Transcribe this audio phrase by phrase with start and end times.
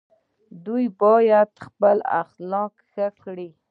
[0.65, 3.49] دوی باید خپل اخلاق ښه کړي.